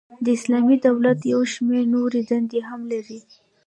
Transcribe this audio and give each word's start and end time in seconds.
د 0.23 0.25
اسلامی 0.37 0.75
دولت 0.87 1.19
یو 1.33 1.41
شمیر 1.53 1.83
نوري 1.93 2.21
دندي 2.29 2.59
هم 2.69 2.81
لري. 2.91 3.19